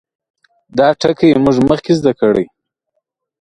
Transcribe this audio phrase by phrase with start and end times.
[0.77, 2.45] دا ټګي موږ مخکې زده کړې.